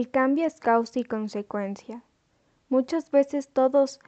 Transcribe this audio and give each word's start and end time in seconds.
El 0.00 0.10
cambio 0.10 0.46
es 0.46 0.58
causa 0.60 0.98
y 0.98 1.04
consecuencia. 1.04 2.02
Muchas 2.70 3.10
veces 3.10 3.48
todos 3.48 4.00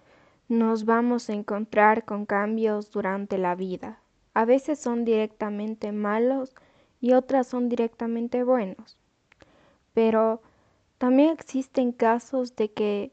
nos 0.48 0.86
vamos 0.86 1.28
a 1.28 1.34
encontrar 1.34 2.06
con 2.06 2.24
cambios 2.24 2.90
durante 2.90 3.36
la 3.36 3.54
vida. 3.54 4.00
A 4.32 4.46
veces 4.46 4.78
son 4.78 5.04
directamente 5.04 5.92
malos 5.92 6.54
y 6.98 7.12
otras 7.12 7.46
son 7.46 7.68
directamente 7.68 8.42
buenos. 8.42 8.96
Pero 9.92 10.40
también 10.96 11.28
existen 11.28 11.92
casos 11.92 12.56
de 12.56 12.72
que 12.72 13.12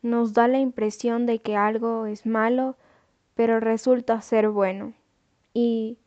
nos 0.00 0.32
da 0.32 0.46
la 0.46 0.60
impresión 0.60 1.26
de 1.26 1.40
que 1.40 1.56
algo 1.56 2.06
es 2.06 2.26
malo, 2.26 2.76
pero 3.34 3.58
resulta 3.58 4.22
ser 4.22 4.50
bueno. 4.50 4.94
Y 5.52 5.98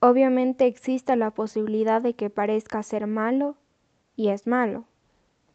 obviamente 0.00 0.66
existe 0.66 1.14
la 1.14 1.30
posibilidad 1.30 2.02
de 2.02 2.14
que 2.14 2.28
parezca 2.28 2.82
ser 2.82 3.06
malo 3.06 3.54
y 4.16 4.30
es 4.30 4.48
malo. 4.48 4.86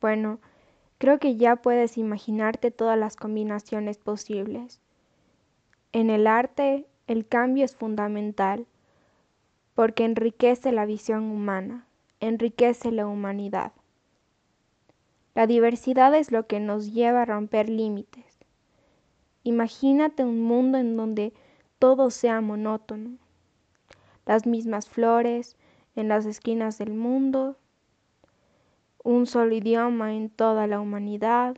Bueno, 0.02 0.40
creo 0.98 1.20
que 1.20 1.36
ya 1.36 1.58
puedes 1.58 1.98
imaginarte 1.98 2.72
todas 2.72 2.98
las 2.98 3.16
combinaciones 3.16 3.98
posibles. 3.98 4.80
En 5.92 6.10
el 6.10 6.28
arte, 6.28 6.86
el 7.08 7.28
cambio 7.28 7.66
es 7.66 7.76
fundamental 7.76 8.68
porque 9.76 10.06
enriquece 10.06 10.72
la 10.72 10.86
visión 10.86 11.24
humana, 11.32 11.88
enriquece 12.20 12.92
la 12.92 13.08
humanidad. 13.08 13.72
La 15.36 15.48
diversidad 15.48 16.14
es 16.16 16.32
lo 16.32 16.48
que 16.48 16.60
nos 16.60 16.94
lleva 16.94 17.22
a 17.22 17.26
romper 17.26 17.70
límites. 17.70 18.40
Imagínate 19.44 20.24
un 20.24 20.42
mundo 20.42 20.78
en 20.78 20.98
donde 20.98 21.34
todo 21.80 22.10
sea 22.10 22.42
monótono. 22.42 23.18
Las 24.26 24.46
mismas 24.46 24.90
flores 24.90 25.56
en 25.96 26.10
las 26.10 26.26
esquinas 26.26 26.78
del 26.78 26.94
mundo, 26.94 27.58
un 29.10 29.26
solo 29.26 29.56
idioma 29.56 30.14
en 30.14 30.30
toda 30.30 30.68
la 30.68 30.80
humanidad, 30.80 31.58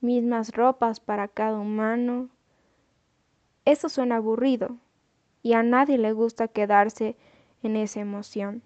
mismas 0.00 0.52
ropas 0.52 1.00
para 1.00 1.26
cada 1.26 1.58
humano. 1.58 2.28
Eso 3.64 3.88
suena 3.88 4.16
aburrido 4.16 4.76
y 5.42 5.54
a 5.54 5.64
nadie 5.64 5.98
le 5.98 6.12
gusta 6.12 6.46
quedarse 6.46 7.16
en 7.64 7.74
esa 7.74 7.98
emoción. 7.98 8.62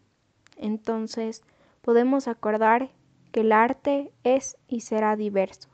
Entonces 0.58 1.42
podemos 1.80 2.28
acordar 2.28 2.90
que 3.32 3.40
el 3.40 3.52
arte 3.52 4.12
es 4.22 4.58
y 4.68 4.80
será 4.80 5.16
diverso. 5.16 5.70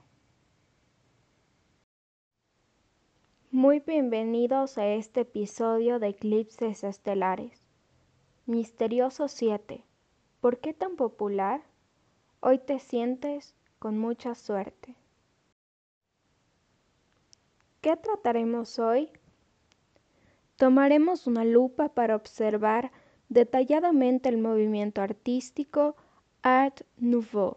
Muy 3.50 3.80
bienvenidos 3.80 4.78
a 4.78 4.86
este 4.86 5.22
episodio 5.22 5.98
de 5.98 6.10
Eclipses 6.10 6.84
Estelares. 6.84 7.66
Misterioso 8.44 9.26
7. 9.26 9.82
¿Por 10.40 10.58
qué 10.58 10.74
tan 10.74 10.94
popular? 10.94 11.64
Hoy 12.40 12.58
te 12.58 12.78
sientes 12.78 13.54
con 13.78 13.98
mucha 13.98 14.34
suerte. 14.34 14.94
¿Qué 17.80 17.96
trataremos 17.96 18.78
hoy? 18.78 19.10
Tomaremos 20.56 21.26
una 21.26 21.44
lupa 21.44 21.88
para 21.88 22.14
observar 22.14 22.92
detalladamente 23.28 24.28
el 24.28 24.38
movimiento 24.38 25.00
artístico 25.00 25.96
Art 26.42 26.82
Nouveau. 26.98 27.56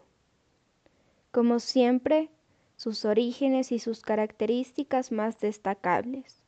Como 1.30 1.60
siempre, 1.60 2.30
sus 2.76 3.04
orígenes 3.04 3.72
y 3.72 3.78
sus 3.78 4.00
características 4.00 5.12
más 5.12 5.38
destacables, 5.40 6.42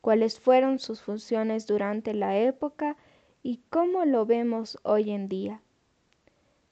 cuáles 0.00 0.40
fueron 0.40 0.80
sus 0.80 1.00
funciones 1.00 1.66
durante 1.66 2.14
la 2.14 2.36
época 2.38 2.96
y 3.42 3.60
cómo 3.70 4.04
lo 4.04 4.26
vemos 4.26 4.78
hoy 4.82 5.12
en 5.12 5.28
día. 5.28 5.62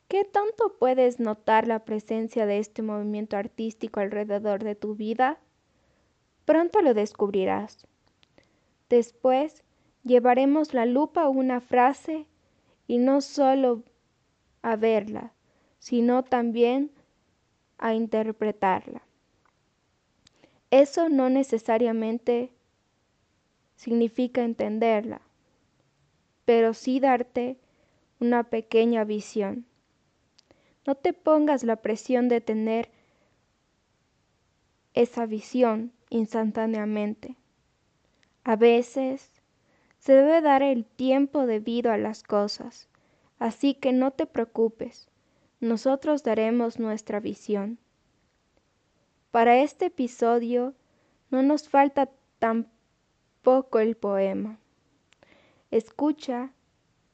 ¿Qué 0.09 0.25
tanto 0.25 0.77
puedes 0.79 1.19
notar 1.19 1.67
la 1.67 1.85
presencia 1.85 2.47
de 2.47 2.59
este 2.59 2.83
movimiento 2.83 3.37
artístico 3.37 4.01
alrededor 4.01 4.63
de 4.63 4.75
tu 4.75 4.95
vida? 4.95 5.39
Pronto 6.45 6.83
lo 6.83 6.95
descubrirás. 6.95 7.87
Después, 8.91 9.65
llevaremos 10.05 10.75
la 10.75 10.85
lupa 10.85 11.23
a 11.23 11.29
una 11.29 11.61
frase 11.61 12.27
y 12.87 12.99
no 12.99 13.23
solo 13.23 13.83
a 14.63 14.77
verla, 14.77 15.33
sino 15.79 16.23
también 16.23 16.91
a 17.79 17.95
interpretarla. 17.95 19.03
Eso 20.71 21.09
no 21.09 21.31
necesariamente 21.31 22.53
significa 23.77 24.43
entenderla, 24.43 25.21
pero 26.45 26.75
sí 26.75 27.01
darte 27.01 27.59
una 28.21 28.45
pequeña 28.45 29.05
visión. 29.05 29.67
No 30.87 30.95
te 30.95 31.13
pongas 31.13 31.65
la 31.65 31.77
presión 31.77 32.29
de 32.29 32.41
tener 32.41 32.91
esa 34.93 35.27
visión 35.27 35.93
instantáneamente. 36.11 37.37
A 38.45 38.57
veces 38.57 39.31
se 39.99 40.13
debe 40.13 40.41
dar 40.41 40.63
el 40.63 40.85
tiempo 40.85 41.47
debido 41.47 41.91
a 41.91 41.99
las 41.99 42.23
cosas 42.23 42.89
Así 43.39 43.75
que 43.75 43.93
no 43.93 44.11
te 44.13 44.27
preocupes, 44.27 45.09
nosotros 45.61 46.23
daremos 46.23 46.79
nuestra 46.79 47.21
visión. 47.21 47.79
Para 49.31 49.59
este 49.59 49.87
episodio 49.87 50.75
no 51.31 51.43
nos 51.43 51.69
falta 51.69 52.11
tampoco 52.39 53.81
el 53.81 53.97
poema. 53.97 54.59
Escucha 55.71 56.53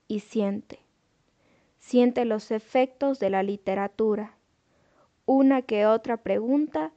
y 0.07 0.21
siente. 0.21 0.81
Siente 1.81 2.25
los 2.25 2.53
efectos 2.53 3.19
de 3.19 3.31
la 3.31 3.43
literatura. 3.43 4.37
Una 5.27 5.63
que 5.63 5.87
otra 5.87 6.19
pregunta 6.19 6.93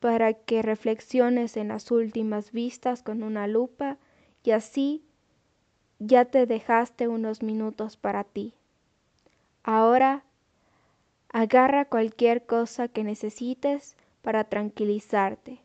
para 0.00 0.34
que 0.34 0.60
reflexiones 0.60 1.56
en 1.56 1.68
las 1.68 1.90
últimas 1.90 2.52
vistas 2.52 3.02
con 3.02 3.22
una 3.22 3.46
lupa 3.46 3.96
y 4.42 4.50
así 4.50 5.02
ya 5.98 6.26
te 6.26 6.46
dejaste 6.46 7.08
unos 7.08 7.42
minutos 7.42 7.96
para 7.96 8.24
ti. 8.24 8.52
Ahora 9.62 10.22
agarra 11.32 11.86
cualquier 11.86 12.44
cosa 12.46 12.88
que 12.88 13.04
necesites 13.04 13.96
para 14.22 14.44
tranquilizarte 14.44 15.60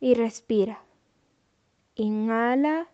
y 0.00 0.14
respira. 0.14 0.80
Inhala 1.94 2.88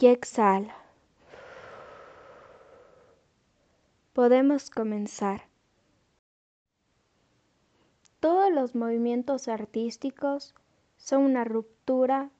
y 0.00 0.06
exhala. 0.06 0.74
Podemos 4.14 4.70
comenzar. 4.70 5.42
Todos 8.18 8.50
los 8.50 8.74
movimientos 8.74 9.48
artísticos 9.48 10.54
son 10.96 11.22
una 11.24 11.44
ruptura 11.44 12.30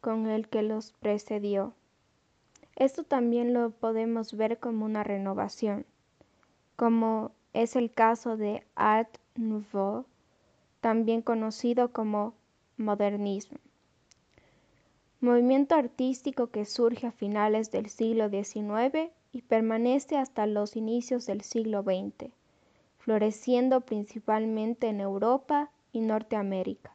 con 0.00 0.26
el 0.26 0.48
que 0.48 0.62
los 0.62 0.92
precedió. 0.92 1.72
Esto 2.74 3.04
también 3.04 3.54
lo 3.54 3.70
podemos 3.70 4.36
ver 4.36 4.58
como 4.58 4.84
una 4.84 5.04
renovación, 5.04 5.86
como 6.74 7.30
es 7.52 7.76
el 7.76 7.92
caso 7.92 8.36
de 8.36 8.66
Art 8.74 9.18
Nouveau, 9.36 10.04
también 10.80 11.22
conocido 11.22 11.92
como 11.92 12.34
modernismo. 12.76 13.58
Movimiento 15.20 15.74
artístico 15.74 16.48
que 16.48 16.64
surge 16.64 17.06
a 17.06 17.12
finales 17.12 17.70
del 17.70 17.88
siglo 17.88 18.28
XIX 18.28 19.10
y 19.32 19.42
permanece 19.42 20.16
hasta 20.16 20.46
los 20.46 20.76
inicios 20.76 21.26
del 21.26 21.40
siglo 21.40 21.82
XX, 21.82 22.30
floreciendo 22.98 23.80
principalmente 23.80 24.88
en 24.88 25.00
Europa 25.00 25.70
y 25.92 26.00
Norteamérica. 26.00 26.94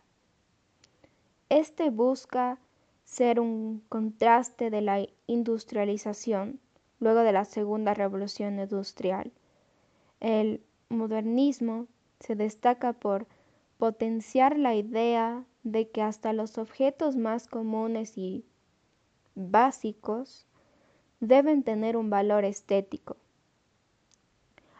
Este 1.49 1.89
busca 1.89 2.59
ser 3.05 3.39
un 3.39 3.81
contraste 3.89 4.69
de 4.69 4.81
la 4.81 5.07
industrialización 5.25 6.59
luego 6.99 7.21
de 7.21 7.31
la 7.31 7.45
segunda 7.45 7.93
revolución 7.93 8.59
industrial. 8.59 9.31
El 10.19 10.61
modernismo 10.89 11.87
se 12.19 12.35
destaca 12.35 12.93
por 12.93 13.25
potenciar 13.77 14.59
la 14.59 14.75
idea 14.75 15.43
de 15.63 15.89
que 15.89 16.01
hasta 16.01 16.33
los 16.33 16.57
objetos 16.57 17.15
más 17.15 17.47
comunes 17.47 18.17
y 18.17 18.45
básicos 19.35 20.47
deben 21.19 21.63
tener 21.63 21.97
un 21.97 22.09
valor 22.09 22.45
estético. 22.45 23.17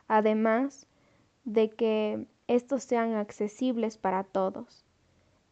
Además 0.08 0.88
de 1.44 1.70
que 1.70 2.26
estos 2.48 2.84
sean 2.84 3.14
accesibles 3.14 3.98
para 3.98 4.24
todos. 4.24 4.86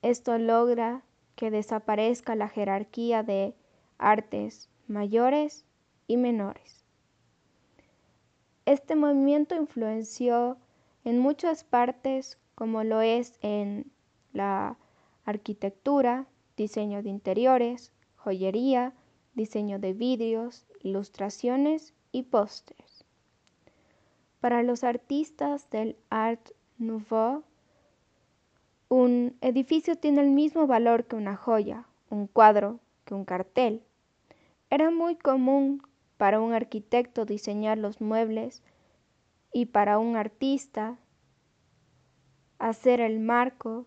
Esto 0.02 0.38
logra 0.38 1.04
que 1.36 1.52
desaparezca 1.52 2.36
la 2.36 2.50
jerarquía 2.50 3.24
de 3.24 3.54
artes 3.98 4.70
mayores 4.88 5.66
y 6.08 6.18
menores. 6.18 6.84
Este 8.66 8.96
movimiento 8.96 9.56
influenció 9.56 10.58
en 11.04 11.20
muchas 11.20 11.64
partes 11.64 12.38
como 12.56 12.84
lo 12.84 13.02
es 13.02 13.38
en 13.42 13.92
la 14.34 14.78
arquitectura, 15.28 16.26
diseño 16.56 17.04
de 17.04 17.10
interiores, 17.10 17.92
joyería, 18.16 18.94
diseño 19.36 19.78
de 19.78 19.94
vidrios, 19.94 20.66
ilustraciones 20.82 21.94
y 22.14 22.24
pósters. 22.24 23.04
Para 24.40 24.64
los 24.64 24.86
artistas 24.86 25.70
del 25.70 25.98
Art 26.10 26.52
Nouveau, 26.78 27.44
un 28.88 29.36
edificio 29.42 29.98
tiene 29.98 30.22
el 30.22 30.30
mismo 30.30 30.66
valor 30.66 31.06
que 31.06 31.18
una 31.18 31.36
joya, 31.36 31.86
un 32.10 32.28
cuadro 32.28 32.80
que 33.04 33.14
un 33.14 33.26
cartel. 33.26 33.84
Era 34.70 34.92
muy 34.92 35.18
común 35.18 35.84
para 36.16 36.40
un 36.40 36.54
arquitecto 36.54 37.26
diseñar 37.26 37.78
los 37.78 38.00
muebles 38.00 38.64
y 39.52 39.66
para 39.66 40.00
un 40.00 40.16
artista 40.16 40.98
hacer 42.60 43.02
el 43.02 43.20
marco 43.20 43.86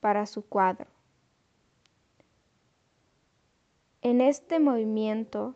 para 0.00 0.26
su 0.26 0.42
cuadro. 0.42 0.86
En 4.02 4.20
este 4.20 4.60
movimiento 4.60 5.54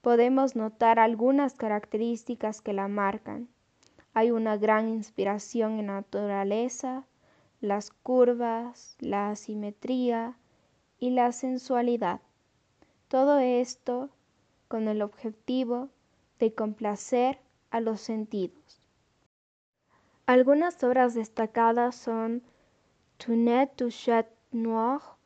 podemos 0.00 0.54
notar 0.56 0.98
algunas 0.98 1.54
características 1.54 2.60
que 2.60 2.72
la 2.72 2.88
marcan. 2.88 3.48
Hay 4.14 4.30
una 4.30 4.56
gran 4.56 4.88
inspiración 4.88 5.78
en 5.78 5.88
la 5.88 5.94
naturaleza, 5.94 7.06
las 7.60 7.90
curvas, 7.90 8.96
la 9.00 9.30
asimetría 9.30 10.36
y 10.98 11.10
la 11.10 11.32
sensualidad. 11.32 12.20
Todo 13.08 13.38
esto 13.38 14.10
con 14.68 14.88
el 14.88 15.02
objetivo 15.02 15.88
de 16.38 16.54
complacer 16.54 17.40
a 17.70 17.80
los 17.80 18.00
sentidos. 18.00 18.80
Algunas 20.26 20.82
obras 20.84 21.14
destacadas 21.14 21.96
son 21.96 22.42
Tunet 23.24 23.70
du 23.78 23.88
Chat 23.88 24.26
Noir 24.52 25.16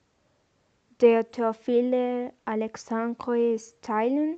de 0.99 1.23
Théophile 1.23 2.35
Alexandre 2.45 3.57
Stylin, 3.57 4.37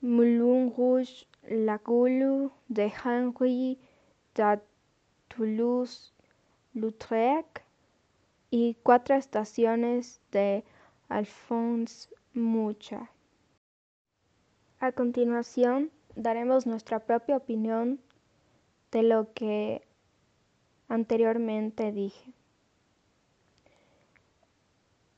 Moulin 0.00 0.70
Rouge 0.70 1.26
La 1.48 1.78
Goulue 1.78 2.52
de 2.68 2.88
Henri 3.04 3.80
de 4.36 4.60
Toulouse-Lautrec 5.28 7.64
y 8.52 8.76
Cuatro 8.84 9.16
Estaciones 9.16 10.20
de 10.30 10.62
Alphonse 11.08 12.08
Mucha. 12.32 13.10
A 14.78 14.92
continuación, 14.92 15.90
daremos 16.14 16.64
nuestra 16.64 17.00
propia 17.00 17.38
opinión 17.38 17.98
de 18.92 19.02
lo 19.02 19.32
que 19.34 19.82
anteriormente 20.88 21.92
dije. 21.92 22.32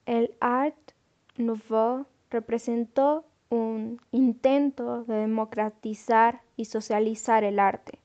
El 0.06 0.34
Art 0.40 0.92
Nouveau 1.36 2.06
representó 2.30 3.24
un 3.50 4.00
intento 4.10 5.04
de 5.04 5.14
democratizar 5.14 6.40
y 6.56 6.66
socializar 6.66 7.44
el 7.44 7.58
arte, 7.58 7.98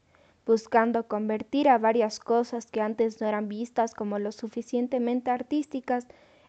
buscando 0.45 1.07
convertir 1.07 1.69
a 1.69 1.77
varias 1.77 2.19
cosas 2.19 2.65
que 2.65 2.81
antes 2.81 3.19
no 3.19 3.27
eran 3.27 3.47
vistas 3.47 3.93
como 3.93 4.19
lo 4.19 4.31
suficientemente 4.31 5.31
artísticas 5.31 6.07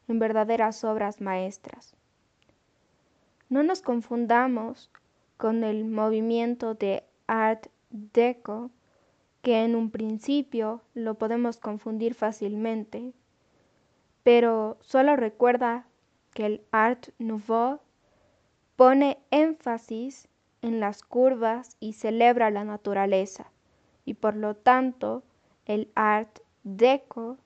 en 0.09 0.19
verdaderas 0.19 0.85
obras 0.85 1.21
maestras. 1.21 1.95
No 3.49 3.63
nos 3.63 3.83
confundamos 3.83 4.91
con 5.37 5.65
el 5.65 5.85
movimiento 5.85 6.75
de 6.75 7.05
Art 7.27 7.67
Deco, 7.91 8.71
que 9.45 9.63
en 9.63 9.77
un 9.77 9.91
principio 9.91 10.81
lo 10.95 11.17
podemos 11.17 11.59
confundir 11.59 12.15
fácilmente, 12.15 13.13
pero 14.23 14.79
solo 14.81 15.17
recuerda 15.17 15.87
que 16.33 16.47
el 16.47 16.63
Art 16.71 17.11
Nouveau 17.19 17.81
pone 18.75 19.19
énfasis 19.31 20.29
en 20.63 20.81
las 20.81 21.03
curvas 21.03 21.77
y 21.79 21.93
celebra 21.93 22.51
la 22.51 22.65
naturaleza, 22.65 23.53
y 24.07 24.15
por 24.15 24.35
lo 24.35 24.57
tanto 24.57 25.23
el 25.67 25.91
Art 25.95 26.39
Deco 26.63 27.37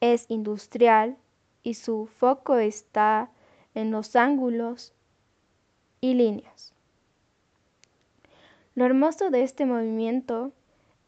es 0.00 0.26
industrial 0.28 1.16
y 1.64 1.74
su 1.74 2.06
foco 2.06 2.56
está 2.56 3.32
en 3.74 3.90
los 3.90 4.14
ángulos 4.14 4.92
y 6.00 6.14
líneas. 6.14 6.72
Lo 8.76 8.84
hermoso 8.84 9.30
de 9.30 9.42
este 9.42 9.66
movimiento 9.66 10.52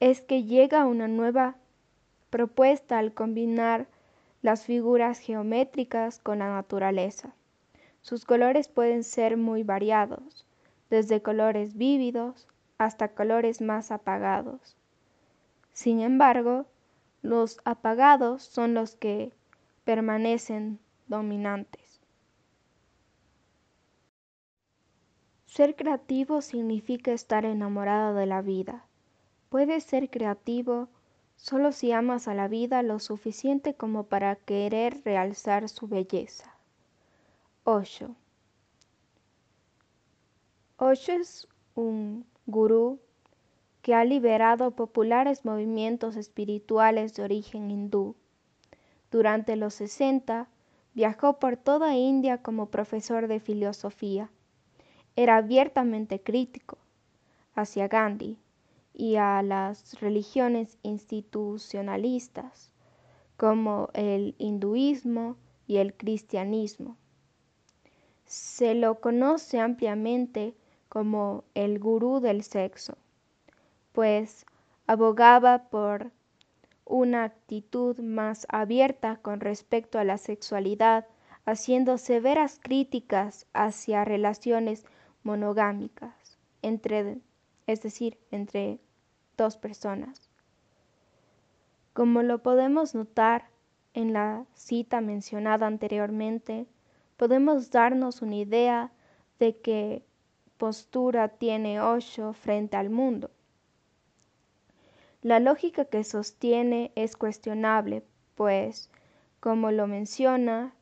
es 0.00 0.22
que 0.22 0.44
llega 0.44 0.86
una 0.86 1.08
nueva 1.08 1.56
propuesta 2.30 2.98
al 2.98 3.12
combinar 3.12 3.86
las 4.42 4.64
figuras 4.64 5.18
geométricas 5.18 6.18
con 6.18 6.38
la 6.38 6.48
naturaleza. 6.48 7.34
Sus 8.00 8.24
colores 8.24 8.68
pueden 8.68 9.04
ser 9.04 9.36
muy 9.36 9.62
variados, 9.62 10.46
desde 10.88 11.20
colores 11.20 11.76
vívidos 11.76 12.48
hasta 12.78 13.08
colores 13.08 13.60
más 13.60 13.90
apagados. 13.90 14.76
Sin 15.72 16.00
embargo, 16.00 16.64
los 17.20 17.60
apagados 17.66 18.42
son 18.42 18.72
los 18.72 18.96
que 18.96 19.32
permanecen 19.84 20.78
dominantes. 21.08 22.00
Ser 25.44 25.76
creativo 25.76 26.40
significa 26.40 27.12
estar 27.12 27.44
enamorado 27.44 28.14
de 28.14 28.24
la 28.24 28.40
vida. 28.40 28.86
Puedes 29.50 29.82
ser 29.82 30.10
creativo 30.10 30.88
solo 31.34 31.72
si 31.72 31.90
amas 31.90 32.28
a 32.28 32.34
la 32.34 32.46
vida 32.46 32.84
lo 32.84 33.00
suficiente 33.00 33.74
como 33.74 34.04
para 34.04 34.36
querer 34.36 35.02
realzar 35.04 35.68
su 35.68 35.88
belleza. 35.88 36.54
Osho. 37.64 38.14
Osho 40.76 41.12
es 41.14 41.48
un 41.74 42.24
gurú 42.46 43.00
que 43.82 43.92
ha 43.92 44.04
liberado 44.04 44.70
populares 44.70 45.44
movimientos 45.44 46.14
espirituales 46.14 47.14
de 47.14 47.24
origen 47.24 47.72
hindú. 47.72 48.14
Durante 49.10 49.56
los 49.56 49.74
60 49.74 50.46
viajó 50.94 51.40
por 51.40 51.56
toda 51.56 51.96
India 51.96 52.40
como 52.40 52.66
profesor 52.66 53.26
de 53.26 53.40
filosofía. 53.40 54.30
Era 55.16 55.38
abiertamente 55.38 56.20
crítico 56.22 56.78
hacia 57.56 57.88
Gandhi 57.88 58.38
y 59.00 59.16
a 59.16 59.42
las 59.42 59.98
religiones 60.00 60.76
institucionalistas 60.82 62.70
como 63.38 63.88
el 63.94 64.34
hinduismo 64.36 65.38
y 65.66 65.78
el 65.78 65.94
cristianismo. 65.94 66.98
Se 68.26 68.74
lo 68.74 69.00
conoce 69.00 69.58
ampliamente 69.58 70.54
como 70.90 71.44
el 71.54 71.78
gurú 71.78 72.20
del 72.20 72.42
sexo, 72.42 72.98
pues 73.92 74.44
abogaba 74.86 75.70
por 75.70 76.10
una 76.84 77.24
actitud 77.24 77.98
más 78.00 78.46
abierta 78.50 79.16
con 79.16 79.40
respecto 79.40 79.98
a 79.98 80.04
la 80.04 80.18
sexualidad, 80.18 81.06
haciendo 81.46 81.96
severas 81.96 82.60
críticas 82.62 83.46
hacia 83.54 84.04
relaciones 84.04 84.84
monogámicas, 85.22 86.36
entre, 86.60 87.16
es 87.66 87.80
decir, 87.80 88.18
entre 88.30 88.78
dos 89.40 89.56
personas. 89.56 90.28
Como 91.94 92.22
lo 92.22 92.42
podemos 92.42 92.94
notar 92.94 93.48
en 93.94 94.12
la 94.12 94.44
cita 94.52 95.00
mencionada 95.00 95.66
anteriormente, 95.66 96.66
podemos 97.16 97.70
darnos 97.70 98.20
una 98.20 98.36
idea 98.36 98.92
de 99.38 99.56
qué 99.56 100.04
postura 100.58 101.28
tiene 101.28 101.80
Osho 101.80 102.34
frente 102.34 102.76
al 102.76 102.90
mundo. 102.90 103.30
La 105.22 105.40
lógica 105.40 105.86
que 105.86 106.04
sostiene 106.04 106.92
es 106.94 107.16
cuestionable, 107.16 108.04
pues, 108.34 108.90
como 109.40 109.70
lo 109.70 109.86
menciona, 109.86 110.74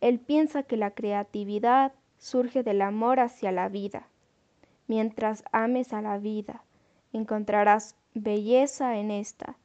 él 0.00 0.20
piensa 0.20 0.62
que 0.62 0.76
la 0.76 0.92
creatividad 0.92 1.92
surge 2.18 2.62
del 2.62 2.80
amor 2.80 3.18
hacia 3.18 3.50
la 3.50 3.68
vida. 3.68 4.06
Mientras 4.86 5.42
ames 5.50 5.92
a 5.92 6.00
la 6.00 6.18
vida, 6.18 6.62
encontrarás 7.12 7.96
belleza 8.14 8.96
en 8.96 9.10
esta, 9.10 9.56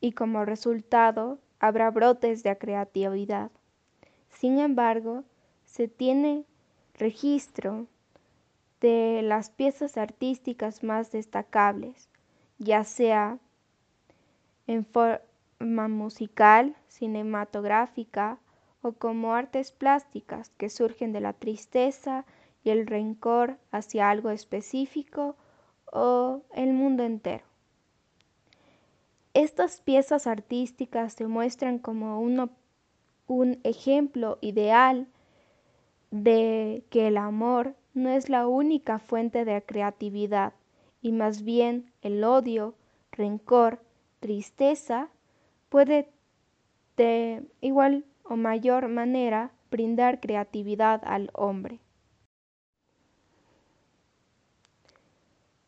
y 0.00 0.12
como 0.12 0.44
resultado 0.44 1.38
habrá 1.60 1.90
brotes 1.90 2.42
de 2.42 2.58
creatividad. 2.58 3.50
Sin 4.28 4.58
embargo, 4.58 5.24
se 5.64 5.88
tiene 5.88 6.44
registro 6.98 7.86
de 8.80 9.22
las 9.22 9.48
piezas 9.50 9.96
artísticas 9.96 10.82
más 10.82 11.10
destacables, 11.10 12.10
ya 12.58 12.84
sea 12.84 13.38
en 14.66 14.84
forma 14.84 15.88
musical, 15.88 16.76
cinematográfica 16.88 18.38
o 18.82 18.92
como 18.92 19.34
artes 19.34 19.72
plásticas 19.72 20.50
que 20.58 20.68
surgen 20.68 21.12
de 21.12 21.20
la 21.20 21.32
tristeza 21.32 22.26
y 22.62 22.70
el 22.70 22.86
rencor 22.86 23.56
hacia 23.70 24.10
algo 24.10 24.30
específico 24.30 25.36
o 25.92 26.42
el 26.54 26.72
mundo 26.72 27.04
entero. 27.04 27.53
Estas 29.34 29.80
piezas 29.80 30.26
artísticas 30.28 31.14
se 31.14 31.26
muestran 31.26 31.78
como 31.78 32.20
un 32.20 33.60
ejemplo 33.64 34.38
ideal 34.40 35.08
de 36.12 36.84
que 36.88 37.08
el 37.08 37.16
amor 37.16 37.74
no 37.94 38.10
es 38.10 38.28
la 38.28 38.46
única 38.46 39.00
fuente 39.00 39.44
de 39.44 39.60
creatividad 39.62 40.52
y 41.02 41.10
más 41.10 41.42
bien 41.42 41.90
el 42.02 42.22
odio, 42.22 42.74
rencor, 43.10 43.80
tristeza, 44.20 45.08
puede 45.68 46.08
de 46.96 47.42
igual 47.60 48.04
o 48.22 48.36
mayor 48.36 48.86
manera 48.86 49.50
brindar 49.70 50.20
creatividad 50.20 51.02
al 51.04 51.30
hombre. 51.34 51.80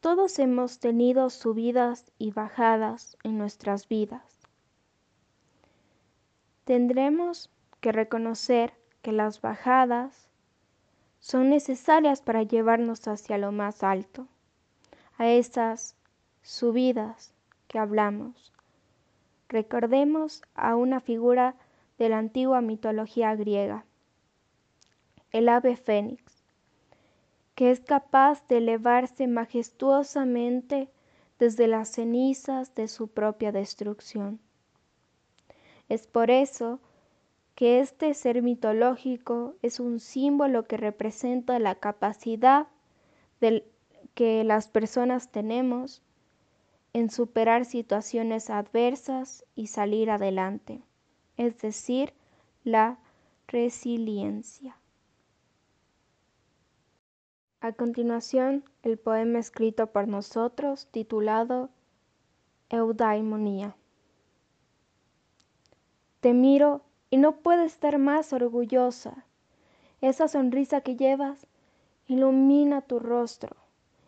Todos 0.06 0.38
hemos 0.38 0.78
tenido 0.78 1.30
subidas 1.30 2.12
y 2.16 2.30
bajadas 2.30 3.18
en 3.25 3.38
nuestras 3.38 3.88
vidas. 3.88 4.46
Tendremos 6.62 7.50
que 7.80 7.90
reconocer 7.90 8.72
que 9.02 9.10
las 9.10 9.40
bajadas 9.40 10.28
son 11.18 11.50
necesarias 11.50 12.22
para 12.22 12.44
llevarnos 12.44 13.08
hacia 13.08 13.36
lo 13.36 13.50
más 13.50 13.82
alto, 13.82 14.28
a 15.18 15.26
esas 15.28 15.96
subidas 16.40 17.34
que 17.66 17.80
hablamos. 17.80 18.52
Recordemos 19.48 20.42
a 20.54 20.76
una 20.76 21.00
figura 21.00 21.56
de 21.98 22.10
la 22.10 22.18
antigua 22.18 22.60
mitología 22.60 23.34
griega, 23.34 23.84
el 25.32 25.48
ave 25.48 25.76
fénix 25.76 26.25
que 27.56 27.70
es 27.70 27.80
capaz 27.80 28.46
de 28.48 28.58
elevarse 28.58 29.26
majestuosamente 29.26 30.90
desde 31.38 31.66
las 31.66 31.88
cenizas 31.88 32.75
de 32.75 32.86
su 32.86 33.08
propia 33.08 33.50
destrucción. 33.50 34.38
Es 35.88 36.06
por 36.06 36.30
eso 36.30 36.80
que 37.54 37.80
este 37.80 38.12
ser 38.12 38.42
mitológico 38.42 39.54
es 39.62 39.80
un 39.80 40.00
símbolo 40.00 40.66
que 40.66 40.76
representa 40.76 41.58
la 41.58 41.75
capacidad 41.76 42.68
que 44.14 44.44
las 44.44 44.68
personas 44.68 45.30
tenemos 45.30 46.02
en 46.92 47.10
superar 47.10 47.64
situaciones 47.64 48.50
adversas 48.50 49.46
y 49.54 49.68
salir 49.68 50.10
adelante, 50.10 50.82
es 51.38 51.58
decir, 51.58 52.12
la 52.64 52.98
resiliencia. 53.48 54.76
A 57.66 57.73
continuación, 57.73 58.62
el 58.85 58.96
poema 58.96 59.40
escrito 59.40 59.88
por 59.88 60.06
nosotros 60.06 60.87
titulado 60.92 61.68
Eudaimonía. 62.70 63.75
Te 66.20 66.32
miro 66.32 66.82
y 67.11 67.16
no 67.16 67.38
puedo 67.38 67.64
estar 67.64 67.99
más 67.99 68.32
orgullosa. 68.32 69.25
Esa 70.00 70.28
sonrisa 70.28 70.80
que 70.82 70.94
llevas 70.94 71.49
ilumina 72.06 72.82
tu 72.82 73.00
rostro 73.00 73.56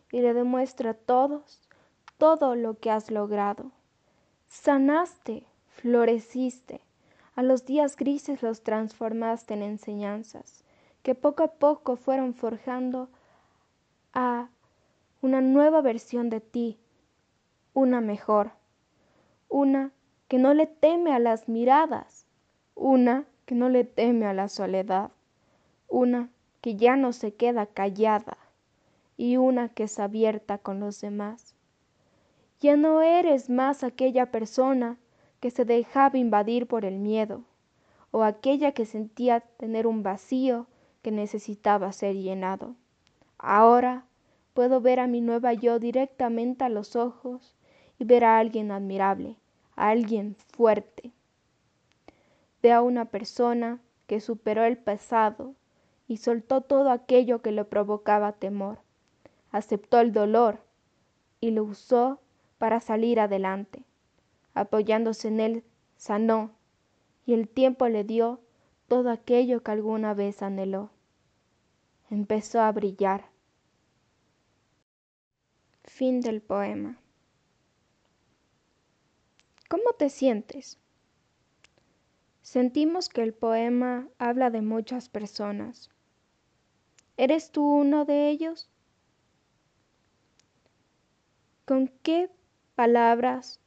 y 0.09 0.21
le 0.21 0.33
demuestra 0.33 0.91
a 0.91 0.93
todos 0.93 1.67
todo 2.17 2.55
lo 2.55 2.79
que 2.79 2.91
has 2.91 3.11
logrado. 3.11 3.73
Sanaste, 4.47 5.43
floreciste, 5.67 6.79
a 7.35 7.43
los 7.43 7.65
días 7.65 7.97
grises 7.97 8.41
los 8.41 8.63
transformaste 8.63 9.53
en 9.53 9.63
enseñanzas 9.63 10.63
que 11.03 11.13
poco 11.13 11.43
a 11.43 11.51
poco 11.51 11.97
fueron 11.97 12.33
forjando 12.33 13.09
a 14.13 14.49
una 15.21 15.41
nueva 15.41 15.81
versión 15.81 16.29
de 16.29 16.41
ti, 16.41 16.77
una 17.73 18.01
mejor, 18.01 18.51
una 19.49 19.91
que 20.27 20.37
no 20.37 20.53
le 20.53 20.67
teme 20.67 21.13
a 21.13 21.19
las 21.19 21.49
miradas, 21.49 22.25
una 22.75 23.25
que 23.45 23.55
no 23.55 23.69
le 23.69 23.83
teme 23.83 24.25
a 24.25 24.33
la 24.33 24.47
soledad, 24.47 25.11
una 25.87 26.29
que 26.61 26.75
ya 26.75 26.95
no 26.95 27.13
se 27.13 27.33
queda 27.33 27.65
callada 27.65 28.37
y 29.17 29.37
una 29.37 29.69
que 29.69 29.83
es 29.83 29.99
abierta 29.99 30.57
con 30.57 30.79
los 30.79 31.01
demás. 31.01 31.55
Ya 32.59 32.77
no 32.77 33.01
eres 33.01 33.49
más 33.49 33.83
aquella 33.83 34.31
persona 34.31 34.97
que 35.39 35.51
se 35.51 35.65
dejaba 35.65 36.17
invadir 36.17 36.67
por 36.67 36.85
el 36.85 36.99
miedo, 36.99 37.43
o 38.11 38.23
aquella 38.23 38.73
que 38.73 38.85
sentía 38.85 39.41
tener 39.41 39.87
un 39.87 40.03
vacío 40.03 40.67
que 41.01 41.11
necesitaba 41.11 41.91
ser 41.91 42.15
llenado. 42.15 42.75
Ahora 43.39 44.05
puedo 44.53 44.81
ver 44.81 44.99
a 44.99 45.07
mi 45.07 45.21
nueva 45.21 45.53
yo 45.53 45.79
directamente 45.79 46.65
a 46.65 46.69
los 46.69 46.97
ojos 46.97 47.55
y 47.97 48.03
ver 48.03 48.25
a 48.25 48.37
alguien 48.37 48.69
admirable, 48.69 49.37
a 49.77 49.89
alguien 49.89 50.35
fuerte. 50.35 51.13
Ve 52.61 52.73
a 52.73 52.81
una 52.81 53.05
persona 53.05 53.79
que 54.07 54.19
superó 54.19 54.65
el 54.65 54.77
pasado 54.77 55.55
y 56.05 56.17
soltó 56.17 56.59
todo 56.59 56.91
aquello 56.91 57.41
que 57.41 57.53
le 57.53 57.63
provocaba 57.63 58.33
temor. 58.33 58.79
Aceptó 59.51 60.01
el 60.01 60.11
dolor 60.11 60.59
y 61.39 61.51
lo 61.51 61.63
usó 61.63 62.19
para 62.57 62.81
salir 62.81 63.21
adelante. 63.21 63.83
Apoyándose 64.53 65.29
en 65.29 65.39
él, 65.39 65.63
sanó 65.95 66.51
y 67.25 67.35
el 67.35 67.47
tiempo 67.47 67.87
le 67.87 68.03
dio 68.03 68.41
todo 68.89 69.09
aquello 69.09 69.63
que 69.63 69.71
alguna 69.71 70.13
vez 70.13 70.41
anheló 70.41 70.89
empezó 72.09 72.61
a 72.61 72.71
brillar. 72.71 73.28
Fin 75.99 76.21
del 76.21 76.41
poema. 76.41 76.97
¿Cómo 79.67 79.91
te 79.97 80.09
sientes? 80.09 80.79
Sentimos 82.41 83.09
que 83.09 83.21
el 83.21 83.33
poema 83.33 84.07
habla 84.17 84.49
de 84.49 84.61
muchas 84.61 85.09
personas. 85.09 85.89
¿Eres 87.17 87.51
tú 87.51 87.65
uno 87.65 88.05
de 88.05 88.29
ellos? 88.29 88.69
¿Con 91.65 91.89
qué 92.01 92.31
palabras 92.75 93.59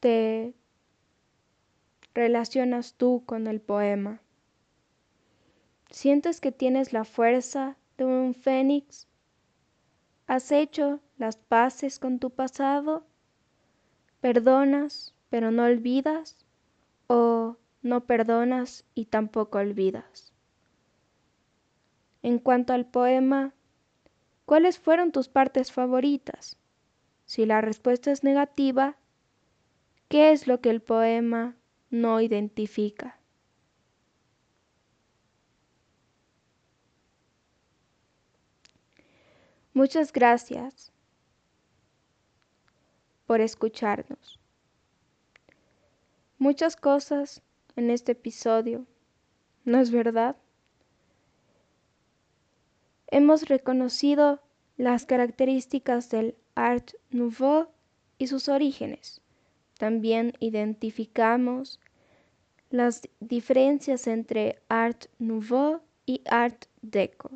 te 0.00 0.54
relacionas 2.14 2.94
tú 2.94 3.24
con 3.26 3.46
el 3.46 3.60
poema? 3.60 4.22
¿Sientes 5.90 6.40
que 6.40 6.50
tienes 6.50 6.94
la 6.94 7.04
fuerza 7.04 7.76
de 7.98 8.06
un 8.06 8.34
fénix? 8.34 9.05
¿Has 10.26 10.50
hecho 10.50 11.00
las 11.18 11.36
paces 11.36 12.00
con 12.00 12.18
tu 12.18 12.30
pasado? 12.30 13.06
¿Perdonas 14.20 15.14
pero 15.30 15.52
no 15.52 15.64
olvidas? 15.64 16.44
¿O 17.06 17.56
no 17.82 18.06
perdonas 18.06 18.84
y 18.94 19.04
tampoco 19.04 19.58
olvidas? 19.58 20.32
En 22.22 22.40
cuanto 22.40 22.72
al 22.72 22.86
poema, 22.86 23.54
¿cuáles 24.46 24.80
fueron 24.80 25.12
tus 25.12 25.28
partes 25.28 25.70
favoritas? 25.70 26.58
Si 27.24 27.46
la 27.46 27.60
respuesta 27.60 28.10
es 28.10 28.24
negativa, 28.24 28.96
¿qué 30.08 30.32
es 30.32 30.48
lo 30.48 30.60
que 30.60 30.70
el 30.70 30.82
poema 30.82 31.54
no 31.90 32.20
identifica? 32.20 33.15
Muchas 39.76 40.10
gracias 40.10 40.90
por 43.26 43.42
escucharnos. 43.42 44.40
Muchas 46.38 46.76
cosas 46.76 47.42
en 47.76 47.90
este 47.90 48.12
episodio, 48.12 48.86
¿no 49.66 49.78
es 49.78 49.90
verdad? 49.90 50.34
Hemos 53.08 53.50
reconocido 53.50 54.40
las 54.78 55.04
características 55.04 56.08
del 56.08 56.38
Art 56.54 56.92
Nouveau 57.10 57.68
y 58.16 58.28
sus 58.28 58.48
orígenes. 58.48 59.20
También 59.76 60.32
identificamos 60.40 61.80
las 62.70 63.02
diferencias 63.20 64.06
entre 64.06 64.58
Art 64.70 65.04
Nouveau 65.18 65.82
y 66.06 66.22
Art 66.24 66.64
Deco 66.80 67.30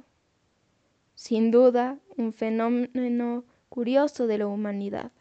sin 1.20 1.50
duda 1.50 1.98
un 2.16 2.32
fenómeno 2.32 3.44
curioso 3.68 4.26
de 4.26 4.38
la 4.38 4.46
humanidad. 4.46 5.12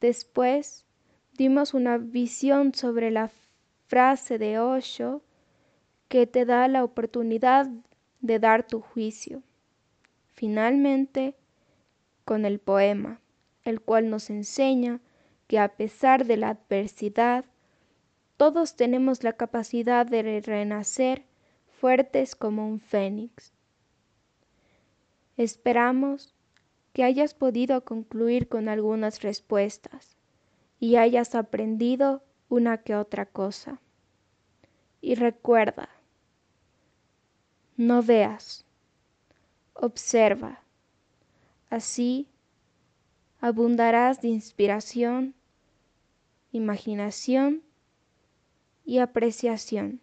Después 0.00 0.84
dimos 1.36 1.74
una 1.74 1.98
visión 1.98 2.72
sobre 2.76 3.10
la 3.10 3.32
frase 3.88 4.38
de 4.38 4.60
Osho 4.60 5.20
que 6.06 6.28
te 6.28 6.44
da 6.44 6.68
la 6.68 6.84
oportunidad 6.84 7.68
de 8.20 8.38
dar 8.38 8.68
tu 8.68 8.80
juicio. 8.80 9.42
Finalmente, 10.32 11.34
con 12.24 12.44
el 12.44 12.60
poema, 12.60 13.20
el 13.64 13.80
cual 13.80 14.10
nos 14.10 14.30
enseña 14.30 15.00
que 15.48 15.58
a 15.58 15.70
pesar 15.70 16.24
de 16.24 16.36
la 16.36 16.50
adversidad, 16.50 17.44
todos 18.36 18.76
tenemos 18.76 19.24
la 19.24 19.32
capacidad 19.32 20.06
de 20.06 20.40
renacer 20.40 21.24
fuertes 21.66 22.36
como 22.36 22.68
un 22.68 22.78
fénix. 22.78 23.53
Esperamos 25.36 26.34
que 26.92 27.02
hayas 27.02 27.34
podido 27.34 27.84
concluir 27.84 28.48
con 28.48 28.68
algunas 28.68 29.22
respuestas 29.22 30.16
y 30.78 30.96
hayas 30.96 31.34
aprendido 31.34 32.22
una 32.48 32.78
que 32.78 32.94
otra 32.94 33.26
cosa. 33.26 33.80
Y 35.00 35.16
recuerda, 35.16 35.88
no 37.76 38.02
veas, 38.02 38.64
observa. 39.74 40.60
Así 41.68 42.28
abundarás 43.40 44.22
de 44.22 44.28
inspiración, 44.28 45.34
imaginación 46.52 47.62
y 48.84 48.98
apreciación. 48.98 50.00